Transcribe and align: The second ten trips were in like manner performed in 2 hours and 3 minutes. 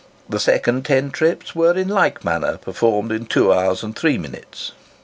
The 0.27 0.39
second 0.39 0.83
ten 0.85 1.11
trips 1.11 1.53
were 1.53 1.77
in 1.77 1.87
like 1.87 2.25
manner 2.25 2.57
performed 2.57 3.11
in 3.11 3.27
2 3.27 3.53
hours 3.53 3.83
and 3.83 3.95
3 3.95 4.17
minutes. 4.17 4.71